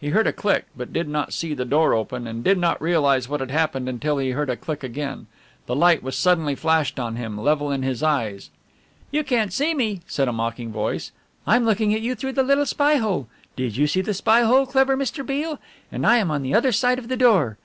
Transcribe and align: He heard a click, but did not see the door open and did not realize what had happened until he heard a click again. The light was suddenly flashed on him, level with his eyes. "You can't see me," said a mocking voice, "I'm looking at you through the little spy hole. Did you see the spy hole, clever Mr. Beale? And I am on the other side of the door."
He 0.00 0.10
heard 0.10 0.28
a 0.28 0.32
click, 0.32 0.66
but 0.76 0.92
did 0.92 1.08
not 1.08 1.32
see 1.32 1.52
the 1.52 1.64
door 1.64 1.92
open 1.92 2.28
and 2.28 2.44
did 2.44 2.56
not 2.56 2.80
realize 2.80 3.28
what 3.28 3.40
had 3.40 3.50
happened 3.50 3.88
until 3.88 4.18
he 4.18 4.30
heard 4.30 4.48
a 4.48 4.56
click 4.56 4.84
again. 4.84 5.26
The 5.66 5.74
light 5.74 6.04
was 6.04 6.14
suddenly 6.16 6.54
flashed 6.54 7.00
on 7.00 7.16
him, 7.16 7.36
level 7.36 7.66
with 7.66 7.82
his 7.82 8.00
eyes. 8.00 8.50
"You 9.10 9.24
can't 9.24 9.52
see 9.52 9.74
me," 9.74 10.02
said 10.06 10.28
a 10.28 10.32
mocking 10.32 10.70
voice, 10.70 11.10
"I'm 11.48 11.64
looking 11.64 11.92
at 11.94 12.00
you 12.00 12.14
through 12.14 12.34
the 12.34 12.44
little 12.44 12.64
spy 12.64 12.98
hole. 12.98 13.26
Did 13.56 13.76
you 13.76 13.88
see 13.88 14.02
the 14.02 14.14
spy 14.14 14.42
hole, 14.42 14.66
clever 14.66 14.96
Mr. 14.96 15.26
Beale? 15.26 15.58
And 15.90 16.06
I 16.06 16.18
am 16.18 16.30
on 16.30 16.42
the 16.42 16.54
other 16.54 16.70
side 16.70 17.00
of 17.00 17.08
the 17.08 17.16
door." 17.16 17.58